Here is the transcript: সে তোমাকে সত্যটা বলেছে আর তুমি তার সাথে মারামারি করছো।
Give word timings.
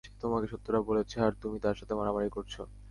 সে 0.03 0.11
তোমাকে 0.21 0.45
সত্যটা 0.51 0.79
বলেছে 0.89 1.15
আর 1.25 1.33
তুমি 1.41 1.57
তার 1.65 1.75
সাথে 1.79 1.93
মারামারি 1.95 2.29
করছো। 2.29 2.61